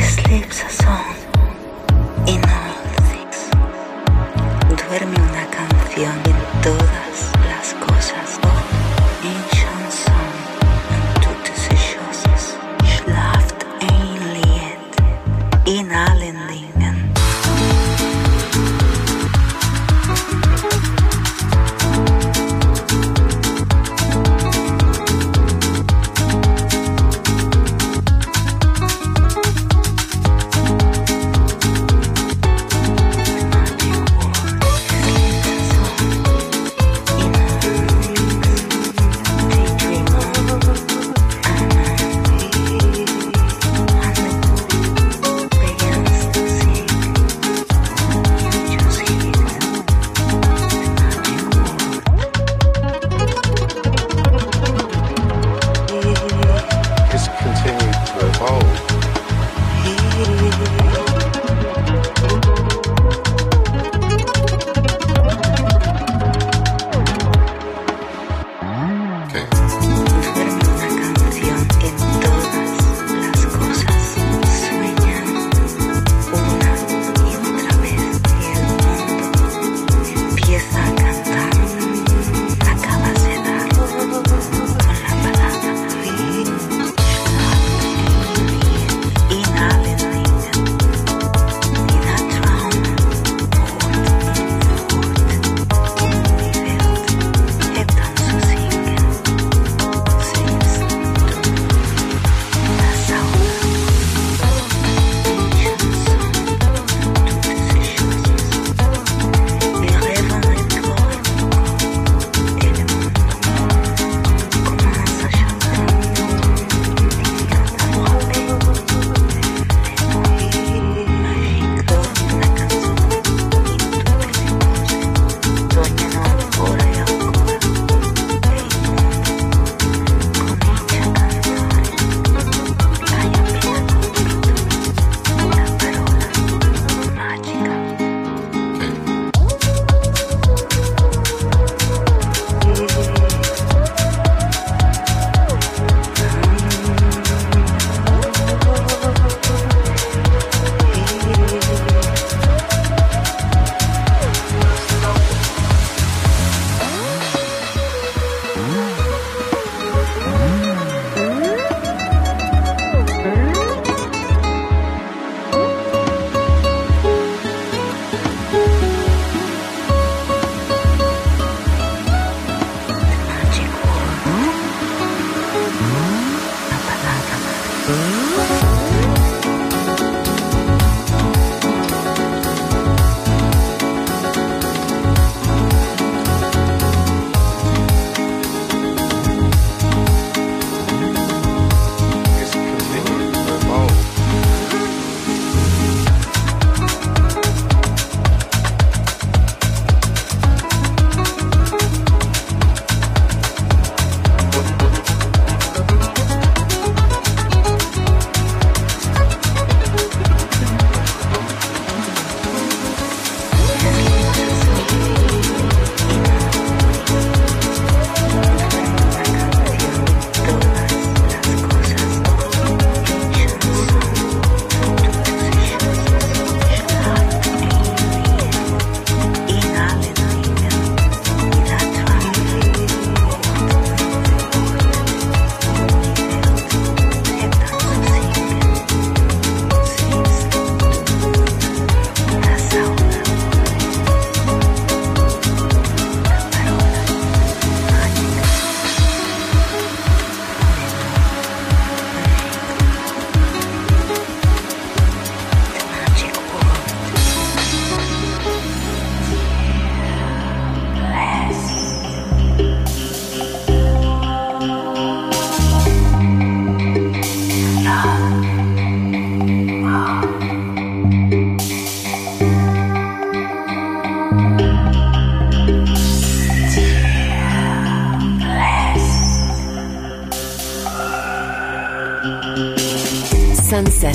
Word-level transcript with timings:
sleeps 0.00 0.64
a 0.64 0.68
song. 0.68 1.23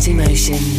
emotions. 0.10 0.79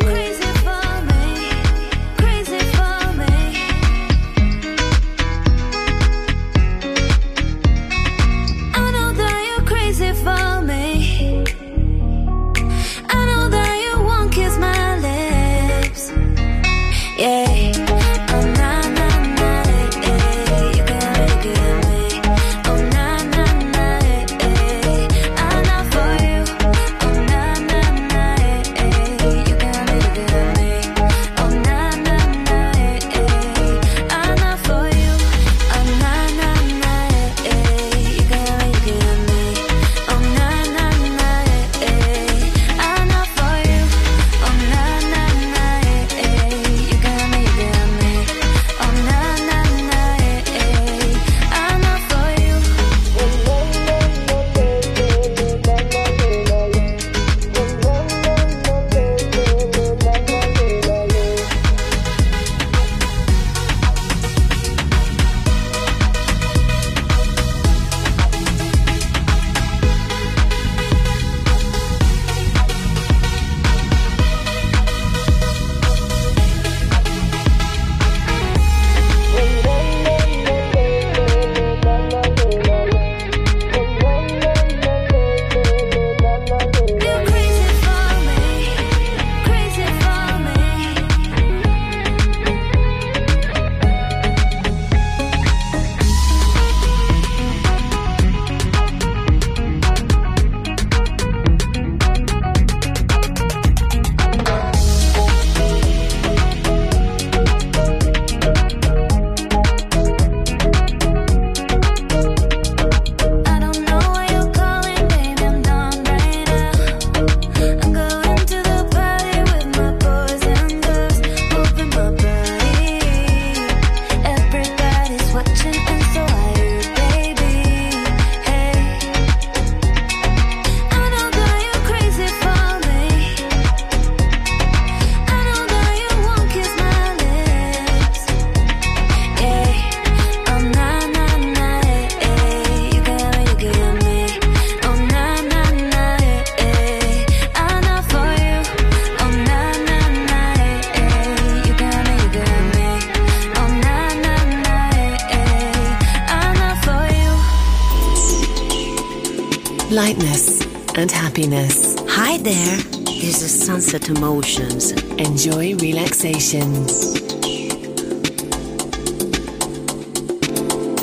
emotions. 163.93 164.93
Enjoy 165.17 165.75
relaxations. 165.75 167.13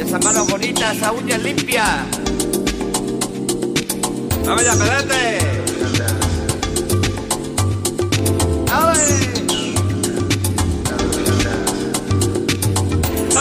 Esas 0.00 0.24
manos 0.24 0.48
bonitas, 0.48 0.96
esa 0.96 1.12
uña 1.12 1.36
limpia. 1.36 2.06
¡Vamos 4.46 4.64
ya, 4.64 4.74
pedete! 4.74 5.38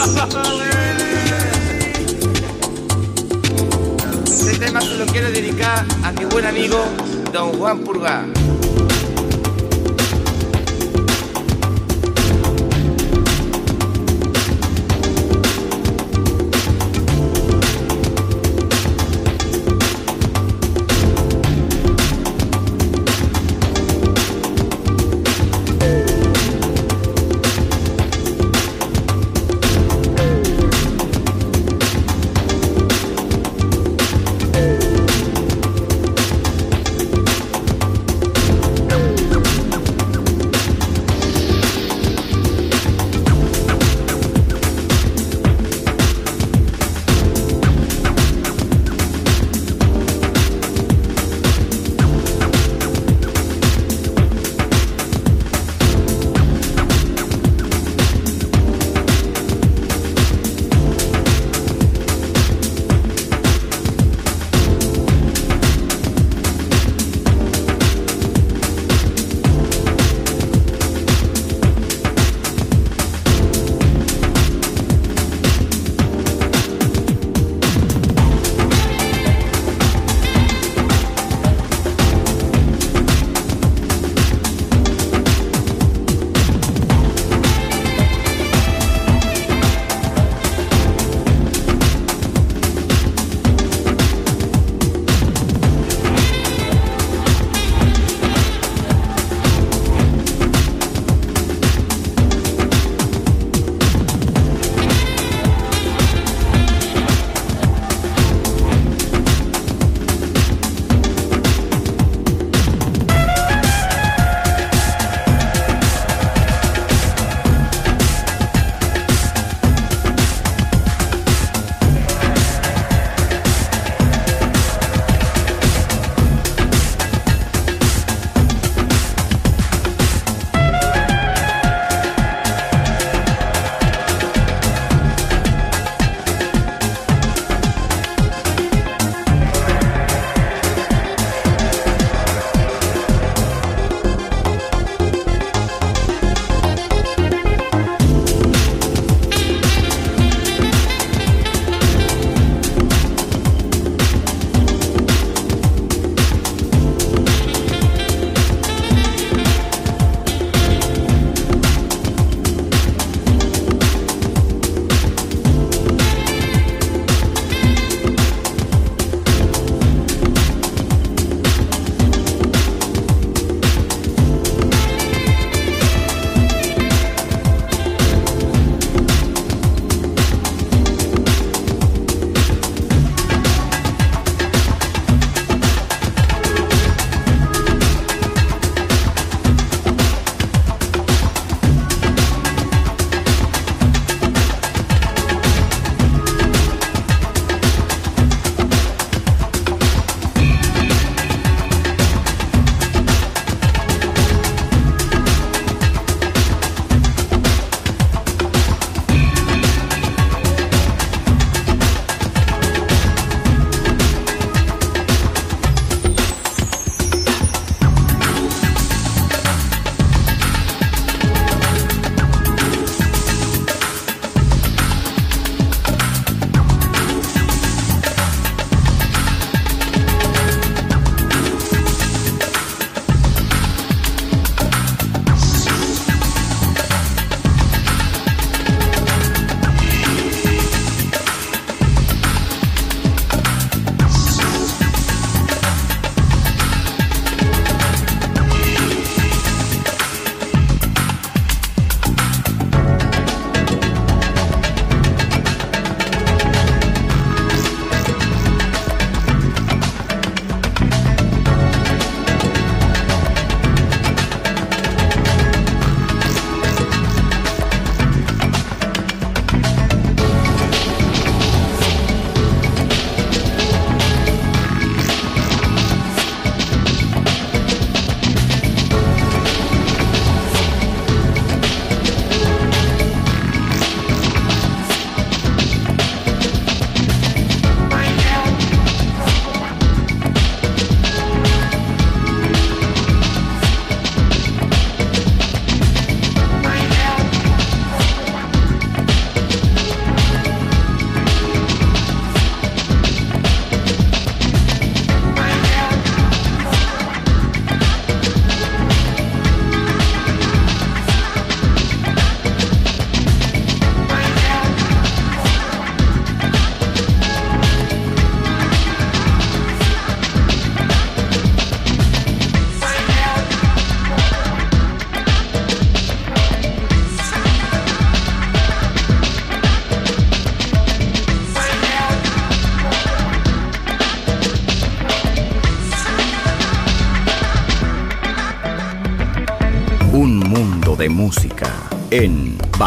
Este 4.26 4.60
tema 4.60 4.82
se 4.82 4.98
lo 4.98 5.06
quiero 5.06 5.32
dedicar 5.32 5.86
a 6.04 6.12
mi 6.12 6.26
buen 6.26 6.46
amigo 6.46 6.84
Don 7.32 7.58
Juan 7.58 7.80
Purga. 7.80 8.26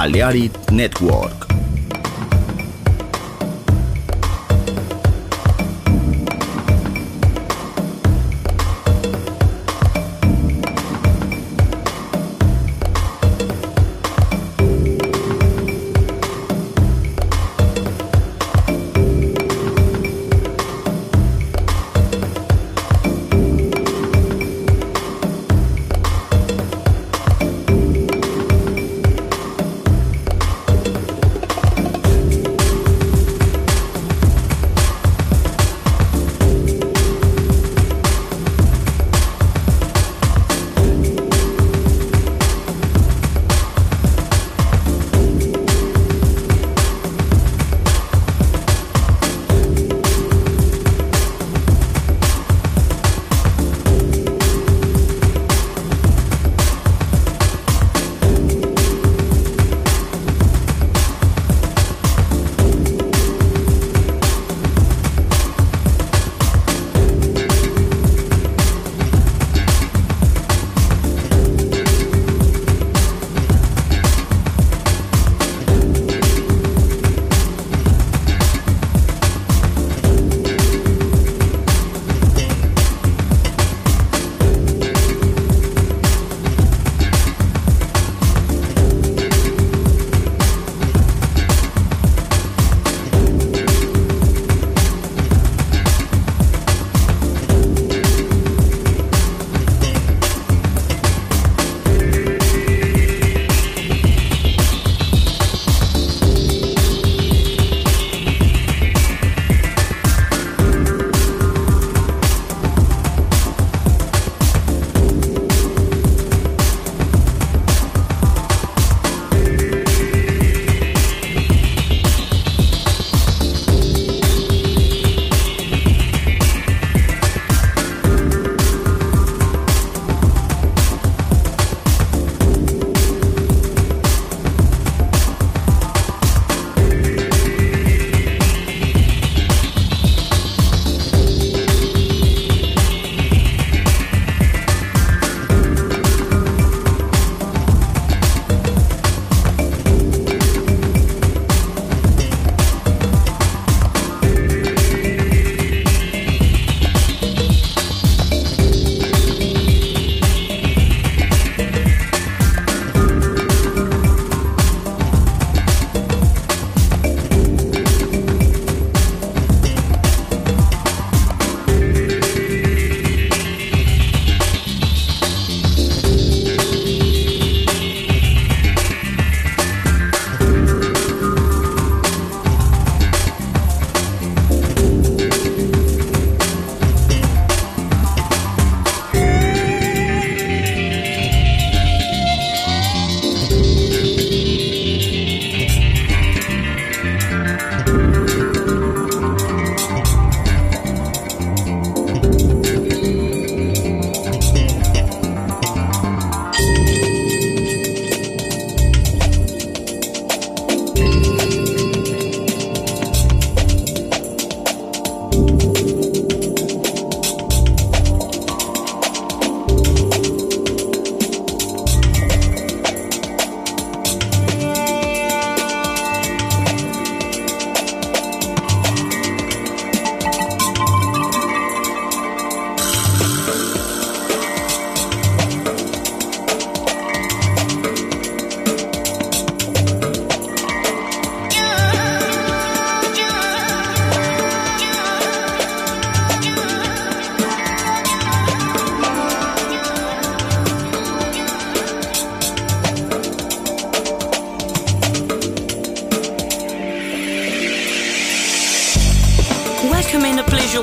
Balearic 0.01 0.71
Network. 0.73 1.50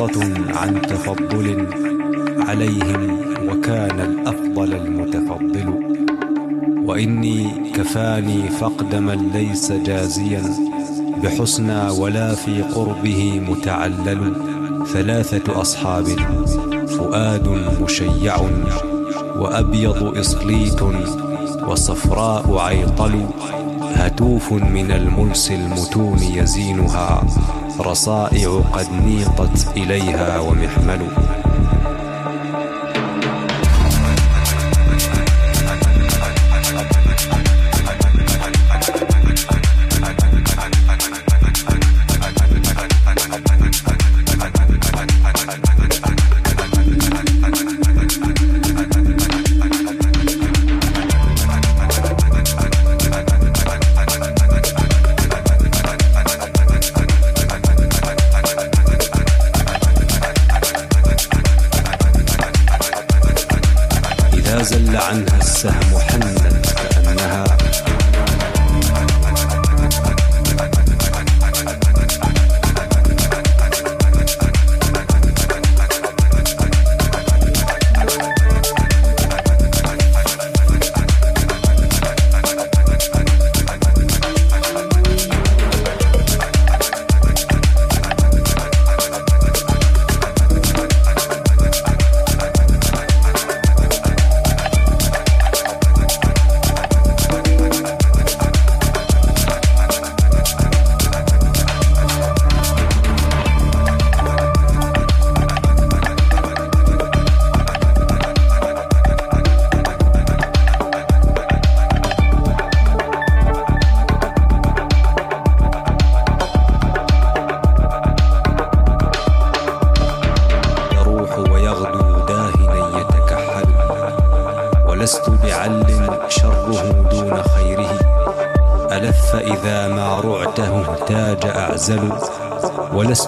بسطة 0.00 0.58
عن 0.60 0.82
تفضل 0.82 1.66
عليهم 2.48 3.18
وكان 3.48 4.00
الأفضل 4.00 4.72
المتفضل. 4.74 5.74
وإني 6.84 7.70
كفاني 7.74 8.48
فقد 8.48 8.94
من 8.94 9.30
ليس 9.34 9.72
جازيا 9.72 10.42
بحسنى 11.22 11.90
ولا 11.90 12.34
في 12.34 12.62
قربه 12.62 13.40
متعلل. 13.48 14.34
ثلاثة 14.92 15.60
أصحاب 15.60 16.06
فؤاد 16.88 17.48
مشيع 17.82 18.36
وأبيض 19.36 20.18
إصليت 20.18 20.82
وصفراء 21.68 22.58
عيطل 22.58 23.26
هتوف 23.82 24.52
من 24.52 24.90
الملس 24.92 25.50
المتون 25.50 26.18
يزينها. 26.18 27.22
رصائع 27.80 28.60
قد 28.72 28.86
نيقت 28.92 29.76
إليها 29.76 30.40
ومحمل 30.40 31.00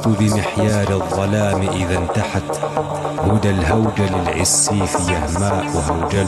ولست 0.06 0.20
بمحيال 0.20 0.92
الظلام 0.92 1.60
إذا 1.62 1.98
انتحت. 1.98 2.42
هدى 3.18 3.50
الهوجل 3.50 4.14
العسيف 4.14 4.94
يهماء 5.08 5.64
هوجل 5.88 6.26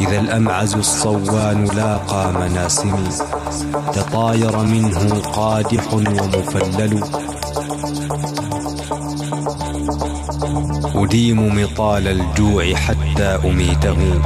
إذا 0.00 0.20
الأمعز 0.20 0.74
الصوان 0.74 1.64
لاقى 1.64 2.32
مناسمي 2.32 3.08
تطاير 3.92 4.58
منه 4.58 5.22
قادح 5.32 5.94
ومفلل. 5.94 7.00
أديم 10.94 11.62
مطال 11.62 12.08
الجوع 12.08 12.74
حتى 12.74 13.38
أميته. 13.44 14.20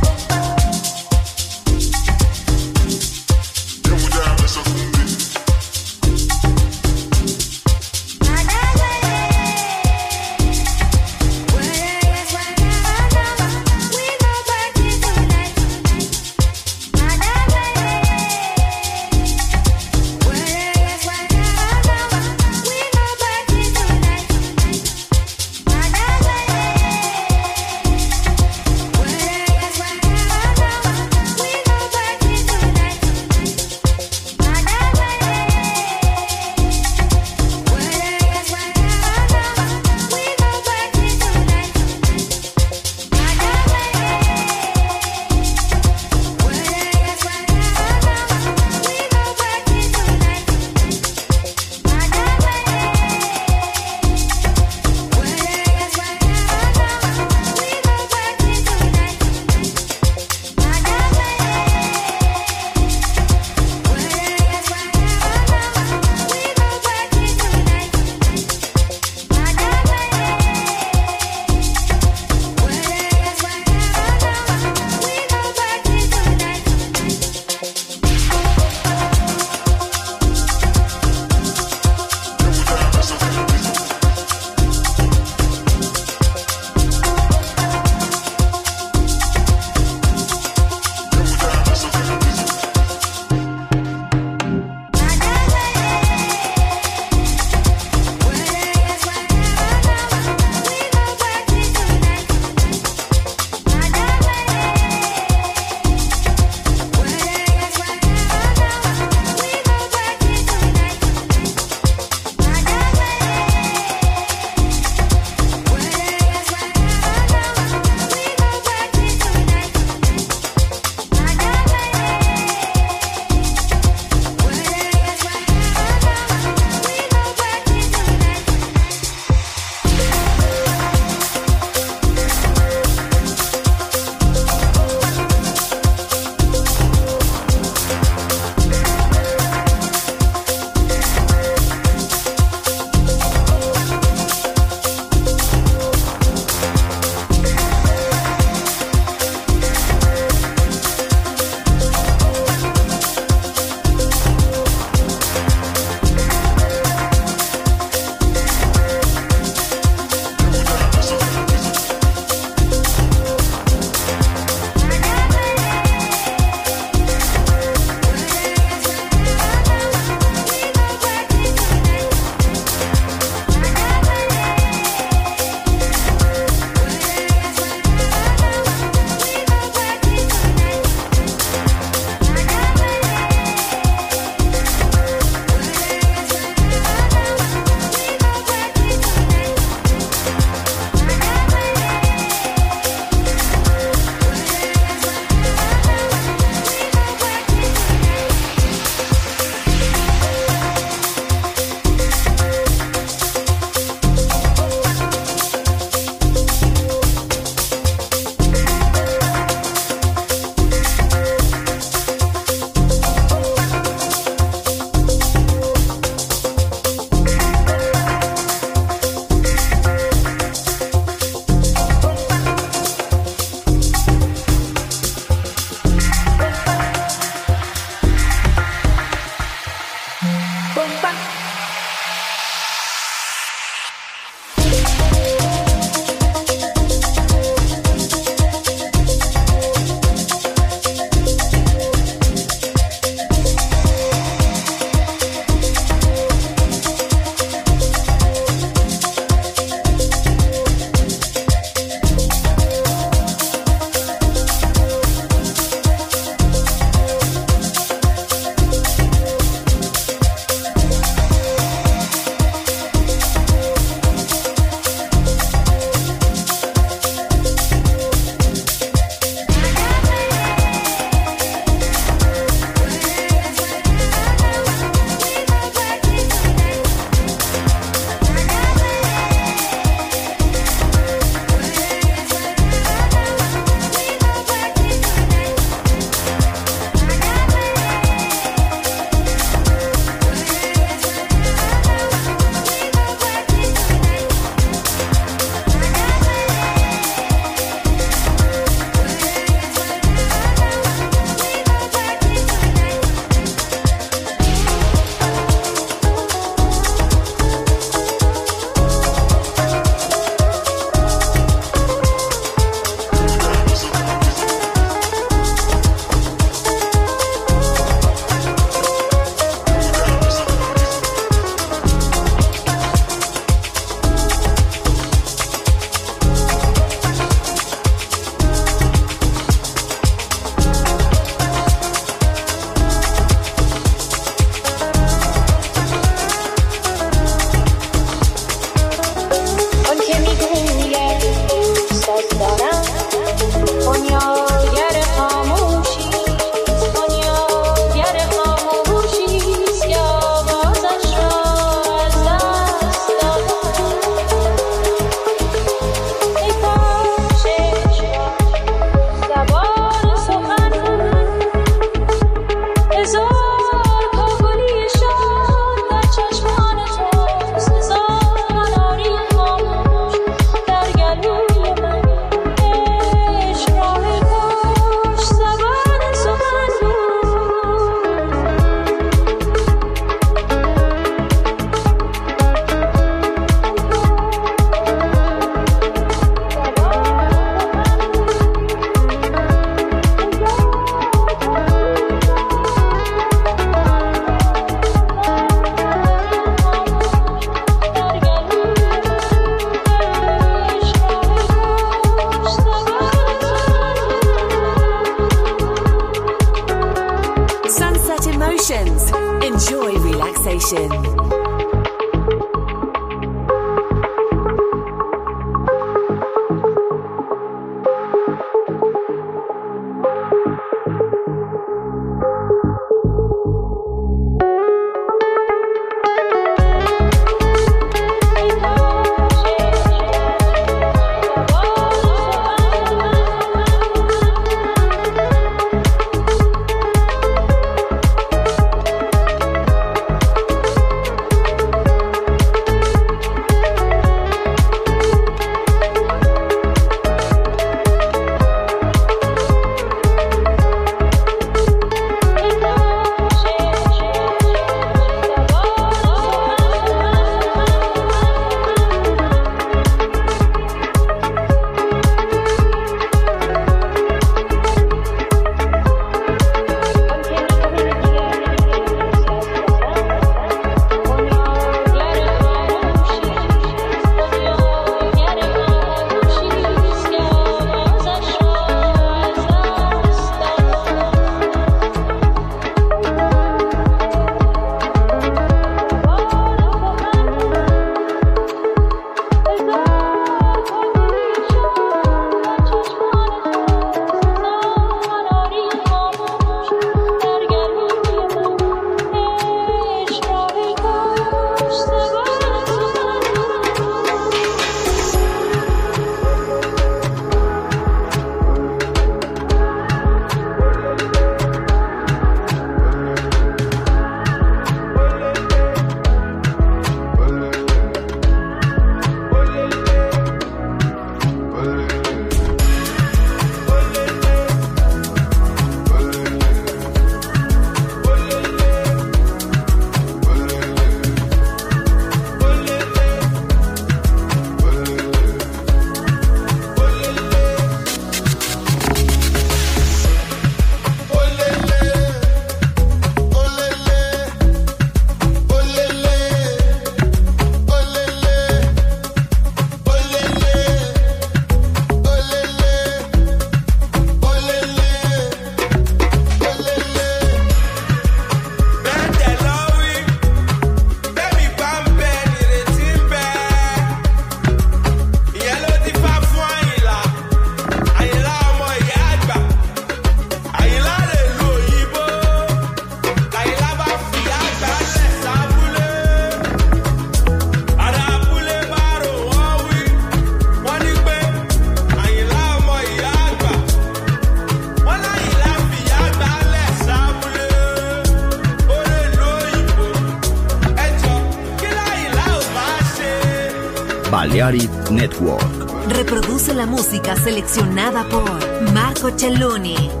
Música 596.81 597.15
seleccionada 597.15 598.03
por 598.09 598.71
Marco 598.73 599.11
Celloni. 599.15 600.00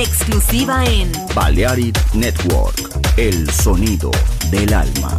Exclusiva 0.00 0.84
en 0.84 1.12
Balearic 1.34 2.14
Network, 2.14 2.98
el 3.16 3.50
sonido 3.50 4.10
del 4.50 4.72
alma. 4.74 5.18